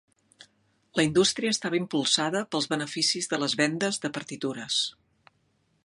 [0.99, 4.81] La indústria estava impulsada pels beneficis de les vendes de partitures.